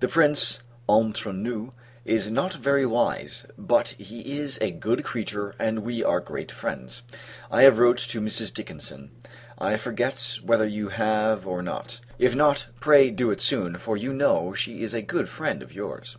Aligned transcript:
The 0.00 0.08
Prince, 0.08 0.62
entre 0.88 1.32
nous, 1.32 1.70
is 2.04 2.28
not 2.28 2.54
very 2.54 2.84
wise; 2.84 3.46
but 3.56 3.90
he 3.90 4.36
is 4.40 4.58
a 4.60 4.72
good 4.72 5.04
creature 5.04 5.54
and 5.60 5.84
we 5.84 6.02
are 6.02 6.18
great 6.18 6.50
friends. 6.50 7.02
I 7.52 7.62
have 7.62 7.78
wrote 7.78 7.98
to 7.98 8.20
Mrs. 8.20 8.52
Dickinson. 8.52 9.12
I 9.58 9.76
forget 9.76 10.38
whether 10.42 10.66
you 10.66 10.88
have, 10.88 11.46
or 11.46 11.62
not: 11.62 12.00
if 12.18 12.34
not, 12.34 12.66
pray 12.80 13.12
do 13.12 13.30
it 13.30 13.40
soon; 13.40 13.78
for, 13.78 13.96
you 13.96 14.12
know, 14.12 14.54
she 14.54 14.82
is 14.82 14.92
a 14.92 15.02
good 15.02 15.28
friend 15.28 15.62
of 15.62 15.72
your's. 15.72 16.16